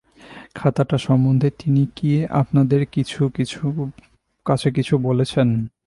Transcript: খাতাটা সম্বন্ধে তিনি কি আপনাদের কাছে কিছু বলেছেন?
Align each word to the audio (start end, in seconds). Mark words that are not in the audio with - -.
খাতাটা 0.55 0.97
সম্বন্ধে 0.97 1.49
তিনি 1.59 1.83
কি 1.95 2.11
আপনাদের 2.33 2.81
কাছে 4.45 4.67
কিছু 4.71 4.93
বলেছেন? 4.97 5.47